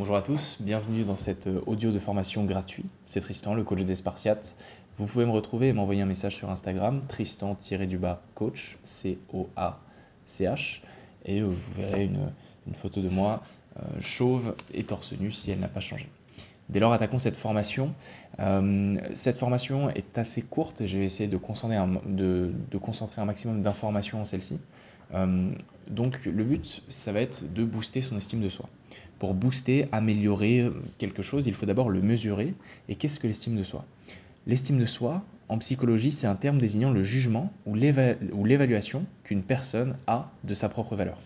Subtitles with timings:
[0.00, 2.86] Bonjour à tous, bienvenue dans cette euh, audio de formation gratuit.
[3.04, 4.56] C'est Tristan, le coach des Spartiates.
[4.96, 10.80] Vous pouvez me retrouver et m'envoyer un message sur Instagram, Tristan-du-bas coach, C-O-A-C-H.
[11.26, 12.30] Et euh, vous verrez une,
[12.76, 13.42] photo de moi
[13.76, 16.08] euh, chauve et torse nu si elle n'a pas changé.
[16.70, 17.92] Dès lors, attaquons cette formation.
[19.14, 23.62] cette formation est assez courte, je vais essayer de concentrer un, de, concentrer un maximum
[23.62, 24.60] d'informations en celle-ci.
[25.88, 28.68] donc le but, ça va être de booster son estime de soi.
[29.18, 32.54] Pour booster, améliorer quelque chose, il faut d'abord le mesurer.
[32.88, 33.84] Et qu'est-ce que l'estime de soi?
[34.46, 39.96] L'estime de soi, en psychologie, c'est un terme désignant le jugement ou l'évaluation qu'une personne
[40.06, 41.18] a de sa propre valeur.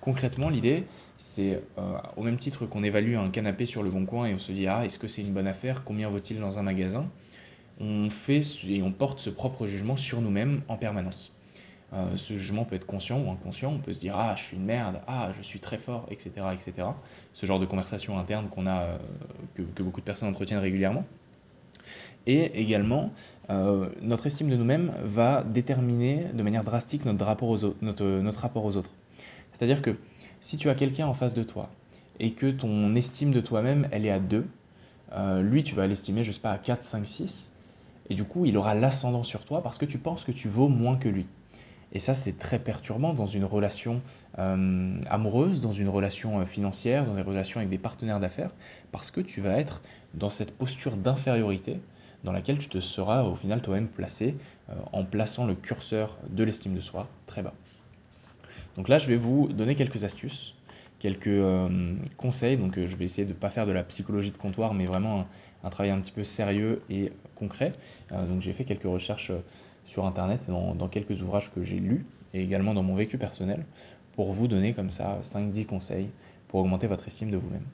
[0.00, 0.84] Concrètement, l'idée,
[1.18, 4.38] c'est euh, au même titre qu'on évalue un canapé sur le bon coin et on
[4.38, 5.84] se dit ah est-ce que c'est une bonne affaire?
[5.84, 7.06] Combien vaut-il dans un magasin?
[7.78, 11.32] On fait et on porte ce propre jugement sur nous-mêmes en permanence.
[11.92, 13.72] Euh, ce jugement peut être conscient ou inconscient.
[13.72, 16.30] On peut se dire ah je suis une merde, ah je suis très fort, etc.,
[16.54, 16.88] etc.
[17.34, 18.98] Ce genre de conversation interne qu'on a, euh,
[19.54, 21.04] que, beaucoup de personnes entretiennent régulièrement.
[22.26, 23.12] Et également,
[23.48, 27.04] notre estime de nous-mêmes va déterminer de manière drastique.
[27.06, 27.64] Notre, rapport aux
[28.76, 28.90] autres.
[29.52, 29.96] C'est-à-dire que
[30.40, 31.70] si tu as quelqu'un en face de toi
[32.18, 34.46] et que ton estime de toi-même, elle est à 2,
[35.40, 37.50] lui, tu vas l'estimer, je sais pas, à 4, 5, 6,
[38.10, 40.68] et du coup, il aura l'ascendant sur toi parce que tu penses que tu vaux
[40.68, 41.26] moins que lui.
[41.92, 44.00] Et ça, c'est très perturbant dans une relation
[44.38, 48.50] euh, amoureuse, dans une relation euh, financière, dans des relations avec des partenaires d'affaires,
[48.92, 49.80] parce que tu vas être
[50.14, 51.80] dans cette posture d'infériorité
[52.22, 54.36] dans laquelle tu te seras au final toi-même placé
[54.68, 57.54] euh, en plaçant le curseur de l'estime de soi très bas.
[58.76, 60.54] Donc là, je vais vous donner quelques astuces,
[60.98, 61.42] quelques
[62.16, 62.56] conseils.
[62.56, 65.26] Donc je vais essayer de ne pas faire de la psychologie de comptoir, mais vraiment
[65.64, 67.72] un, travail un petit peu sérieux et concret.
[68.10, 69.32] donc j'ai fait quelques recherches
[69.90, 73.64] sur Internet et dans, quelques ouvrages que j'ai lus et également dans mon vécu personnel
[74.14, 76.08] pour vous donner comme ça 5-10 conseils
[76.48, 77.64] pour augmenter votre estime de vous-même.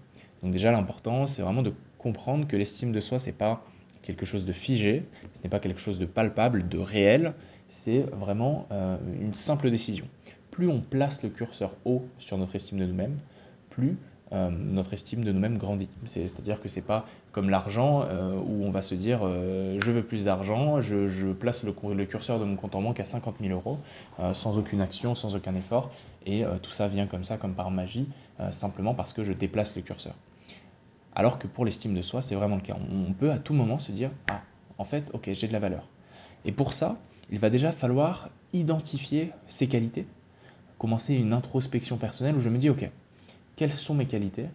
[0.43, 3.63] Donc déjà l'important c'est vraiment de comprendre que l'estime de soi c'est pas
[4.03, 7.35] quelque chose de figé, ce n'est pas quelque chose de palpable, de réel,
[7.69, 10.07] c'est vraiment euh, une simple décision.
[10.57, 13.19] Plus on place le curseur haut sur notre estime de nous-mêmes,
[13.69, 13.99] plus
[14.33, 15.91] euh, notre estime de nous-mêmes grandit.
[16.07, 20.03] C'est-à-dire que c'est pas comme l'argent euh, où on va se dire euh, je veux
[20.03, 21.73] plus d'argent, je, place le,
[22.07, 23.77] curseur de mon compte en banque à 50 000 euros
[24.33, 25.91] sans aucune action, sans aucun effort,
[26.25, 28.09] et tout ça vient comme ça, comme par magie,
[28.51, 30.15] simplement parce que je déplace le curseur.
[31.15, 32.79] Alors que pour l'estime de soi, c'est vraiment le cas.
[32.91, 34.41] On peut à tout moment se dire ah,
[34.79, 35.87] en fait, ok, j'ai de la valeur.
[36.47, 36.97] Et pour ça,
[37.31, 40.07] il va déjà falloir identifier ses qualités,
[40.79, 42.91] commencer une introspection personnelle où je me dis ok,
[43.57, 44.47] quelles sont mes qualités,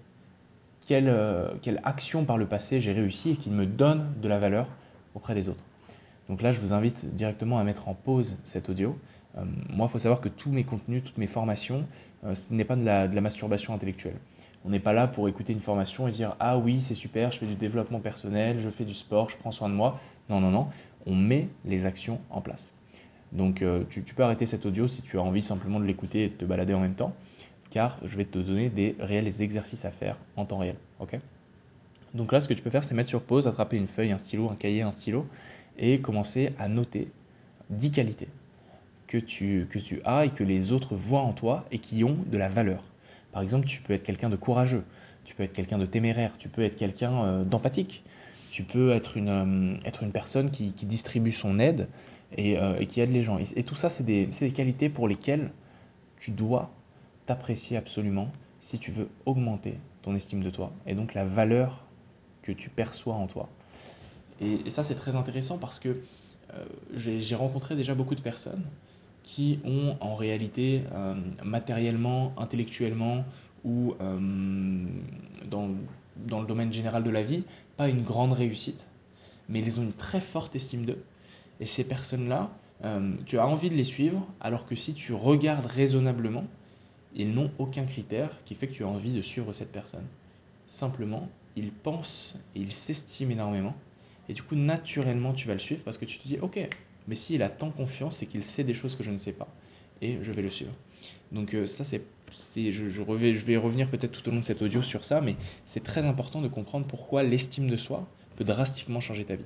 [0.87, 4.39] quelle, euh, quelle action par le passé j'ai réussi et qui me donne de la
[4.39, 4.67] valeur
[5.15, 5.63] auprès des autres.
[6.29, 8.97] Donc là, je vous invite directement à mettre en pause cet audio.
[9.37, 11.85] Euh, moi, il faut savoir que tous mes contenus, toutes mes formations,
[12.23, 14.17] euh, ce n'est pas de la, de la, masturbation intellectuelle.
[14.63, 17.39] On n'est pas là pour écouter une formation et dire Ah oui, c'est super, je
[17.39, 19.99] fais du développement personnel, je fais du sport, je prends soin de moi.
[20.29, 20.67] Non, non, non.
[21.05, 22.73] On met les actions en place.
[23.31, 26.29] Donc tu, tu, peux arrêter cet audio si tu as envie simplement de l'écouter et
[26.29, 27.15] de te balader en même temps
[27.71, 30.75] car je vais te donner des réels exercices à faire en temps réel.
[30.99, 31.17] ok?
[32.13, 34.17] Donc là, ce que tu peux faire, c'est mettre sur pause, attraper une feuille, un
[34.17, 35.25] stylo, un cahier, un stylo,
[35.79, 37.07] et commencer à noter
[37.69, 38.27] 10 qualités
[39.07, 42.17] que tu, que tu as et que les autres voient en toi et qui ont
[42.27, 42.83] de la valeur.
[43.31, 44.83] Par exemple, tu peux être quelqu'un de courageux,
[45.23, 48.03] tu peux être quelqu'un de téméraire, tu peux être quelqu'un euh, d'empathique,
[48.51, 51.87] tu peux être une, euh, être une personne qui, distribue son aide
[52.39, 53.37] euh, et, qui aide les gens.
[53.37, 55.51] Et, tout ça, c'est des, des qualités pour lesquelles
[56.19, 56.71] tu dois
[57.25, 58.31] t'apprécier absolument
[58.61, 61.83] si tu veux augmenter ton estime de toi et donc la valeur
[62.41, 63.49] que tu perçois en toi.
[64.39, 65.89] Et, ça, c'est très intéressant parce que
[66.53, 66.65] euh,
[66.95, 68.63] j'ai rencontré déjà beaucoup de personnes
[69.23, 73.25] qui ont en réalité euh, matériellement, intellectuellement
[73.63, 75.69] ou dans,
[76.15, 77.43] dans, le domaine général de la vie,
[77.77, 78.87] pas une grande réussite,
[79.49, 81.03] mais ils ont une très forte estime d'eux.
[81.61, 82.49] Et ces personnes-là,
[83.25, 86.45] tu as envie de les suivre, alors que si tu regardes raisonnablement,
[87.15, 90.05] ils n'ont aucun critère qui fait que tu as envie de suivre cette personne.
[90.67, 93.75] Simplement, ils pensent et ils s'estiment énormément.
[94.29, 96.67] Et du coup, naturellement, tu vas le suivre parce que tu te dis, ok,
[97.07, 99.47] mais s'il a tant confiance, c'est qu'il sait des choses que je ne sais pas.
[100.01, 100.73] Et je vais le suivre.
[101.31, 102.01] Donc euh, ça, c'est,
[102.55, 105.35] je, je, je, vais revenir peut-être tout au long de cet audio sur ça, mais
[105.65, 109.43] c'est très important de comprendre pourquoi l'estime de soi peut drastiquement changer ta vie.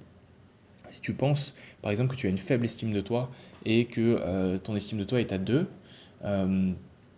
[0.90, 3.32] Si tu penses, par exemple, que tu as une faible estime de toi
[3.66, 5.68] et que euh, ton estime de toi est à 2,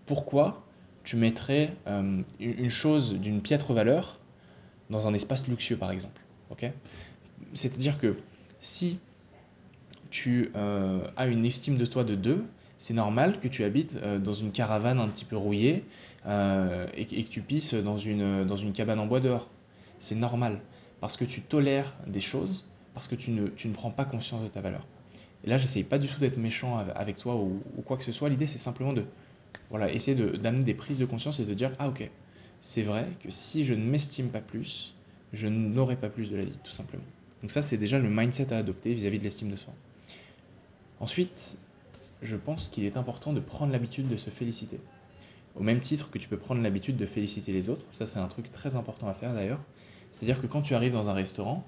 [0.05, 0.63] pourquoi
[1.03, 4.19] tu mettrais euh, une chose d'une piètre valeur
[4.89, 6.21] dans un espace luxueux, par exemple.
[7.53, 8.17] C'est-à-dire que
[8.61, 8.99] si
[10.09, 12.43] tu euh, as une estime de toi de 2,
[12.79, 15.83] C'est normal que tu habites euh, dans une caravane un petit peu rouillée
[16.27, 19.49] euh, et, que et que tu pisses dans une, dans une cabane en bois dehors.
[19.99, 20.59] C'est normal
[21.01, 24.41] parce que tu tolères des choses, parce que tu ne, tu ne prends pas conscience
[24.41, 24.83] de ta valeur.
[25.43, 28.03] Et là, j'essaye pas du tout d'être méchant av- avec toi ou, ou quoi que
[28.03, 28.27] ce soit.
[28.27, 29.05] L'idée, c'est simplement de
[29.69, 32.09] voilà, essayer de- d'amener des prises de conscience et de dire, ah ok,
[32.59, 34.95] c'est vrai que si je ne m'estime pas plus,
[35.31, 37.03] je n'aurai pas plus de la vie, tout simplement.
[37.43, 39.73] Donc ça, c'est déjà le mindset à adopter vis-à-vis de l'estime de soi.
[40.99, 41.55] Ensuite,
[42.23, 44.79] je pense qu'il est important de prendre l'habitude de se féliciter.
[45.55, 48.27] Au même titre que tu peux prendre l'habitude de féliciter les autres, ça c'est un
[48.27, 49.59] truc très important à faire d'ailleurs.
[50.13, 51.63] C'est-à-dire que quand tu arrives dans un restaurant,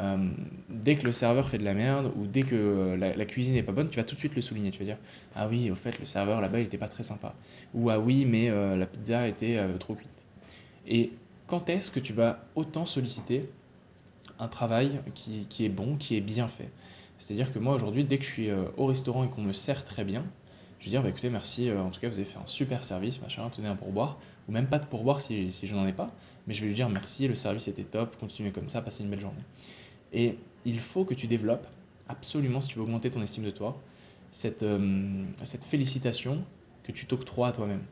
[0.00, 0.30] euh,
[0.68, 3.64] dès que le serveur fait de la merde ou dès que euh, la, cuisine n'est
[3.64, 4.70] pas bonne, tu vas tout de suite le souligner.
[4.70, 4.98] Tu vas dire
[5.34, 7.34] Ah oui, au fait, le serveur là-bas il était pas très sympa.
[7.74, 10.24] Ou Ah oui, mais euh, la pizza était trop cuite.
[10.86, 11.12] Et
[11.46, 13.48] quand est-ce que tu vas autant solliciter
[14.38, 16.70] un travail qui, qui est bon, qui est bien fait?
[17.18, 20.04] C'est-à-dire que moi aujourd'hui, dès que je suis au restaurant et qu'on me sert très
[20.04, 20.24] bien,
[20.78, 23.20] je vais dire bah, écoutez, merci, en tout cas vous avez fait un super service,
[23.20, 24.18] machin, tenez un pourboire,
[24.48, 26.12] ou même pas de pourboire si, si je n'en ai pas,
[26.46, 29.10] mais je vais lui dire merci, le service était top, continuez comme ça, passez une
[29.10, 29.42] belle journée.
[30.12, 31.66] Et il faut que tu développes,
[32.08, 33.80] absolument si tu veux augmenter ton estime de toi,
[34.30, 36.44] cette, euh, cette félicitation
[36.82, 37.82] que tu t'octroies à toi-même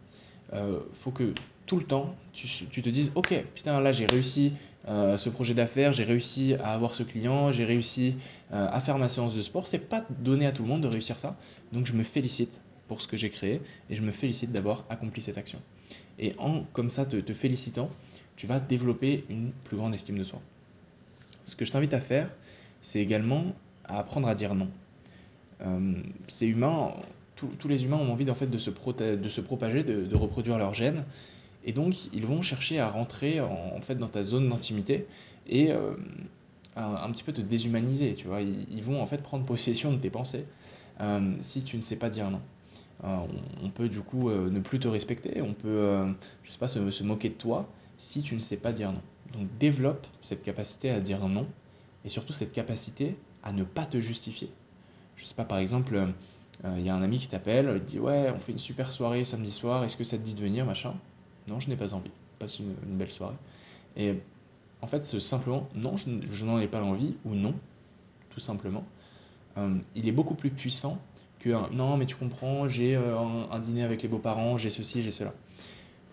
[0.53, 1.35] euh, faut que
[1.67, 4.53] tout le temps, tu, tu te dises, ok, putain, là j'ai réussi
[4.87, 8.15] euh, ce projet d'affaires, j'ai réussi à avoir ce client, j'ai réussi
[8.53, 9.67] à faire ma séance de sport.
[9.67, 11.37] C'est pas donné à tout le monde de réussir ça.
[11.73, 13.61] Donc je me félicite pour ce que j'ai créé
[13.91, 15.61] et je me félicite d'avoir accompli cette action.
[16.21, 17.91] Et en comme ça, te, te félicitant,
[18.37, 20.41] tu vas développer une plus grande estime de soi.
[21.47, 22.29] Ce que je t'invite à faire,
[22.83, 23.45] c'est également
[23.85, 24.69] à apprendre à dire non.
[25.63, 25.95] Euh,
[26.29, 26.93] c'est humain,
[27.37, 31.05] tous les humains ont envie en fait de se, propager, de, reproduire leurs gènes,
[31.65, 35.07] et donc ils vont chercher à rentrer en, fait dans ta zone d'intimité
[35.47, 35.95] et euh,
[36.77, 38.41] un, petit peu te déshumaniser, tu vois.
[38.41, 40.45] Ils, vont en fait prendre possession de tes pensées
[41.01, 42.41] euh, si tu ne sais pas dire non.
[43.63, 46.11] On, peut du coup ne plus te respecter, on peut, euh,
[46.49, 47.69] sais pas, se moquer de toi
[47.99, 49.03] si tu ne sais pas dire non.
[49.37, 51.47] Donc développe cette capacité à dire non
[52.05, 54.51] et surtout cette capacité à ne pas te justifier.
[55.17, 55.95] Je sais pas, par exemple,
[56.65, 58.59] euh, il y a un ami qui t'appelle, il te dit ouais, on fait une
[58.59, 60.95] super soirée samedi soir, est-ce que ça te dit de venir, machin?
[61.49, 62.11] Non, je n'ai pas envie.
[62.39, 63.37] Passe une, belle soirée.
[63.97, 64.15] Et
[64.83, 67.55] en fait, c'est simplement non, je, n'en ai pas l'envie ou non,
[68.31, 68.85] tout simplement.
[69.59, 70.99] Euh, il est beaucoup plus puissant
[71.41, 73.17] que un, non, mais tu comprends, j'ai euh,
[73.51, 75.33] un dîner avec les beaux-parents, j'ai ceci, j'ai cela.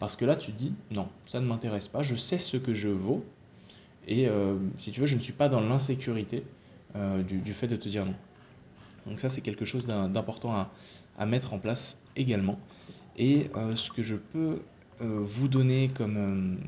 [0.03, 2.73] Parce que là, tu te dis non, ça ne m'intéresse pas, je sais ce que
[2.73, 3.23] je vaux
[4.05, 6.44] et euh, si tu veux, je ne suis pas dans l'insécurité
[6.97, 8.15] euh, du, fait de te dire non.
[9.07, 10.67] Donc ça, c'est quelque chose d'im- d'important
[11.17, 12.59] à, mettre en place également.
[13.15, 14.59] Et euh, ce que je peux
[15.00, 16.59] vous donner comme,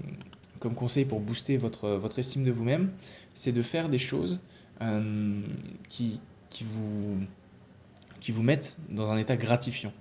[0.62, 2.90] conseil pour booster votre, estime de vous-même,
[3.34, 4.40] c'est de faire des choses
[5.90, 6.22] qui
[6.62, 7.18] vous
[8.44, 9.92] mettent dans un état gratifiant.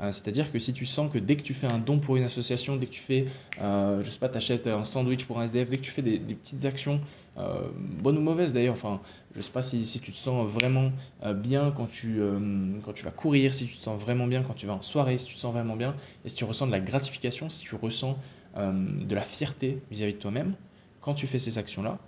[0.00, 2.24] Euh, c'est-à-dire que si tu sens que dès que tu fais un don pour une
[2.24, 3.26] association, dès que tu fais,
[3.60, 6.18] euh, je sais pas, t'achètes un sandwich pour un SDF, dès que tu fais des,
[6.18, 7.00] petites actions,
[7.38, 7.68] euh,
[8.00, 9.00] bonnes ou mauvaises d'ailleurs, enfin,
[9.36, 10.90] je sais pas si, si tu te sens vraiment
[11.36, 12.20] bien quand tu,
[12.84, 15.18] quand tu vas courir, si tu te sens vraiment bien quand tu vas en soirée,
[15.18, 15.94] si tu te sens vraiment bien,
[16.24, 18.16] et si tu ressens de la gratification, si tu ressens
[18.56, 20.54] de la fierté vis-à-vis de toi-même,
[21.00, 21.98] quand tu fais ces actions-là,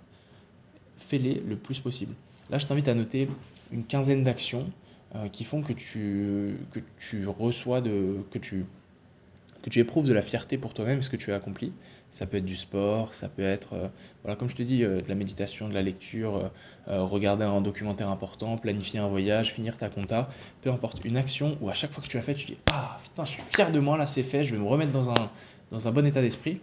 [1.09, 2.13] fais-les le plus possible.
[2.49, 3.27] Là, je t'invite à noter
[3.71, 4.65] une quinzaine d'actions
[5.15, 8.65] euh, qui font que tu, que tu reçois de, que tu,
[9.63, 11.71] que tu éprouves de la fierté pour toi-même, ce que tu as accompli.
[12.11, 13.87] Ça peut être du sport, ça peut être, euh,
[14.23, 16.51] voilà, comme je te dis, euh, de la méditation, de la lecture,
[16.87, 20.29] regarder un documentaire important, planifier un voyage, finir ta compta,
[20.61, 22.99] peu importe, une action où à chaque fois que tu as fait, tu dis Ah
[23.03, 25.29] putain, je suis fier de moi, là c'est fait, je vais me remettre dans un,
[25.71, 26.59] dans un bon état d'esprit.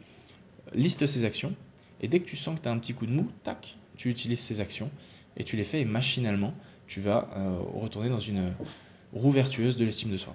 [0.74, 1.54] Liste ces actions,
[2.00, 4.10] et dès que tu sens que tu as un petit coup de mou, tac, tu
[4.10, 4.90] utilises ces actions,
[5.36, 6.54] et tu les fais, machinalement,
[6.94, 8.52] tu vas euh, retourner dans une
[9.12, 10.32] roue vertueuse de l'estime de soi.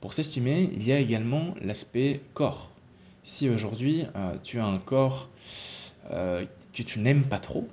[0.00, 2.72] Pour s'estimer, il y a également l'aspect corps.
[3.22, 5.28] Si aujourd'hui euh, tu as un corps
[6.10, 7.68] euh, que tu n'aimes pas trop,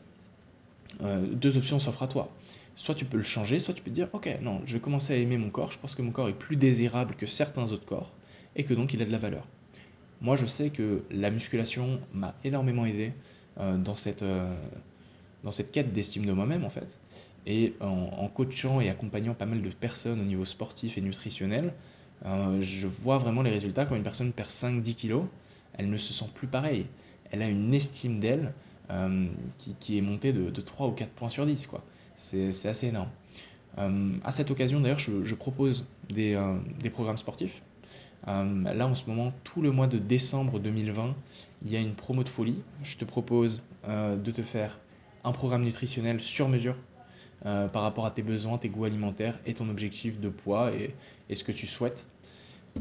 [1.01, 2.29] deux options s'offrent à toi.
[2.75, 5.13] Soit tu peux le changer, soit tu peux te dire ok, non, je vais commencer
[5.13, 7.85] à aimer mon corps, je pense que mon corps est plus désirable que certains autres
[7.85, 8.11] corps,
[8.55, 9.47] et que donc il a de la valeur.
[10.21, 13.13] Moi je sais que la musculation m'a énormément aidé
[13.57, 14.23] dans, cette,
[15.43, 16.99] dans cette quête d'estime de moi-même en fait.
[17.49, 21.73] Et en, coachant et accompagnant pas mal de personnes au niveau sportif et nutritionnel,
[22.25, 23.85] euh, je vois vraiment les résultats.
[23.85, 25.23] Quand une personne perd 5-10 kilos,
[25.77, 26.87] elle ne se sent plus pareille.
[27.31, 28.53] Elle a une estime d'elle
[28.89, 29.27] euh,
[29.57, 31.67] qui, qui est montée de, de 3 ou 4 points sur 10.
[31.67, 31.83] Quoi.
[32.17, 33.09] C'est, c'est assez énorme.
[33.77, 37.61] Euh, à cette occasion, d'ailleurs, je, je propose des, euh, des programmes sportifs.
[38.25, 41.15] Là, en ce moment, tout le mois de décembre 2020,
[41.65, 42.61] il y a une promo de folie.
[42.83, 44.79] Je te propose de te faire
[45.23, 46.75] un programme nutritionnel sur mesure
[47.45, 51.35] euh, par rapport à tes besoins, tes goûts alimentaires et ton objectif de poids et,
[51.35, 52.07] ce que tu souhaites.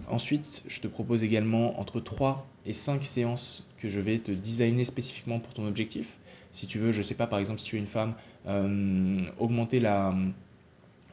[0.09, 4.87] Ensuite, je te propose également entre 3 et 5 séances que je vais te designer
[4.87, 6.09] spécifiquement pour ton objectif.
[6.53, 8.15] Si tu veux, je ne sais pas, par exemple, si tu es une femme,
[8.47, 10.15] euh, augmenter la,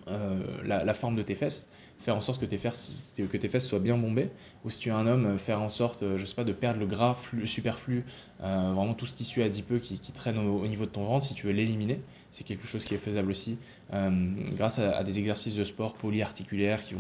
[0.08, 1.68] euh, la, la, forme de tes fesses,
[2.00, 4.30] faire en sorte que tes, fesses, que tes fesses soient bien bombées,
[4.64, 6.86] ou si tu es un homme, faire en sorte, je sais pas, de perdre le
[6.86, 8.06] gras superflu,
[8.40, 11.34] vraiment tout ce tissu adipeux qui, qui traîne au, au, niveau de ton ventre, si
[11.34, 12.00] tu veux l'éliminer,
[12.34, 13.58] c'est quelque chose qui est faisable aussi,
[13.94, 14.10] euh,
[14.58, 16.96] grâce à, des exercices de sport polyarticulaires qui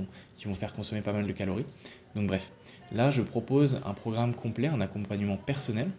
[0.46, 1.66] vont, faire consommer pas mal de calories.
[2.16, 2.50] Donc bref,
[2.94, 5.90] là je propose un programme complet, un accompagnement personnel,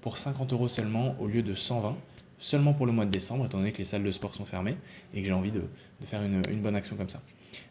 [0.00, 1.96] pour 50 euros seulement au lieu de 120
[2.38, 4.76] seulement pour le mois de décembre, étant donné que les salles de sport sont fermées
[5.14, 5.62] et que j'ai envie de,
[6.04, 7.22] faire une, une, bonne action comme ça.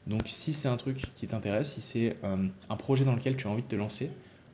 [0.07, 3.45] Donc si c'est un truc qui t'intéresse, si c'est euh, un projet dans lequel tu
[3.45, 4.09] as envie de te lancer,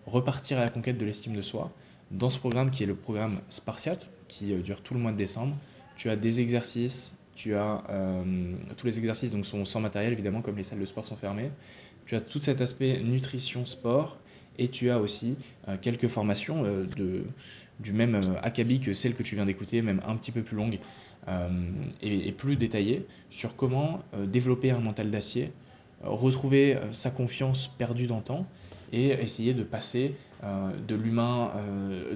[0.06, 1.72] repartir à la conquête de l'estime de soi,
[2.12, 5.18] dans ce programme qui est le programme Spartiate, qui euh, dure tout le mois de
[5.18, 5.56] décembre,
[6.00, 8.24] tu as des exercices, tu as euh,
[8.78, 11.52] tous les exercices donc sont sans matériel évidemment comme les salles de sport sont fermées.
[12.06, 14.18] Tu as tout cet aspect nutrition sport
[14.58, 15.36] et tu as aussi
[15.68, 17.26] euh, quelques formations euh, de,
[17.82, 20.80] du même acabit que celle que tu viens d'écouter, même un petit peu plus longue
[22.02, 25.52] et, et, plus détaillée, sur comment développer un mental d'acier,
[26.02, 28.48] retrouver sa confiance perdue dans le temps
[28.92, 31.52] et essayer de passer de l'humain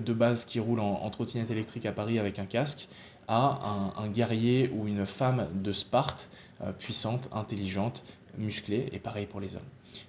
[0.04, 2.88] de base qui roule en, en, trottinette électrique à Paris avec un casque
[3.27, 6.30] à un, guerrier ou une femme de Sparte
[6.80, 8.03] puissante, intelligente,
[8.38, 9.62] musclée et pareil pour les hommes.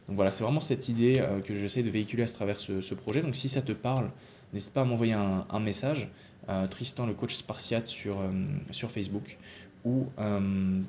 [0.09, 3.23] Donc voilà, c'est vraiment cette idée euh, que j'essaie de véhiculer à travers ce, projet.
[3.23, 4.11] Donc si ça te parle,
[4.52, 6.09] n'hésite pas à m'envoyer un, message,
[6.49, 8.30] euh, Tristan le coach spartiate sur, euh,
[8.71, 9.37] sur Facebook
[9.85, 10.80] ou euh,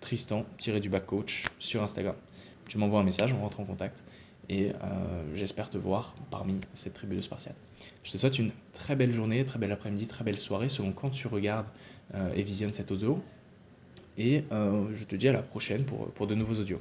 [0.00, 2.14] Tristan-du coach sur Instagram.
[2.68, 4.02] Tu m'envoies un message, on rentre en contact
[4.48, 4.74] et euh,
[5.34, 7.60] j'espère te voir parmi cette tribu de Spartiates.
[8.04, 11.10] Je te souhaite une très belle journée, très bel après-midi, très belle soirée selon quand
[11.10, 11.66] tu regardes
[12.14, 13.20] euh, et visionnes cette audio.
[14.18, 16.78] Et euh, je te dis à la prochaine pour, pour de nouveaux audios.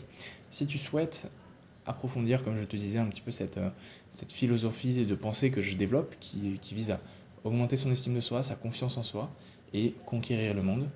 [0.52, 1.28] Si tu souhaites
[1.86, 3.60] approfondir, comme je te disais, un petit peu cette,
[4.10, 7.00] cette philosophie de pensée que je développe qui, qui, vise à
[7.44, 9.30] augmenter son estime de soi, sa confiance en soi
[9.74, 10.88] et conquérir le monde,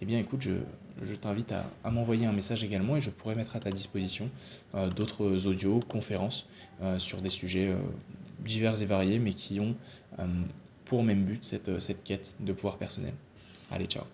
[0.00, 3.60] eh bien écoute, je, t'invite à, m'envoyer un message également et je pourrais mettre à
[3.60, 4.30] ta disposition
[4.74, 6.46] euh, d'autres audios, conférences
[6.82, 7.78] euh, sur des sujets euh,
[8.44, 9.74] divers et variés, mais qui ont
[10.84, 13.12] pour même but cette, cette quête de pouvoir personnel.
[13.70, 14.04] Allez, ciao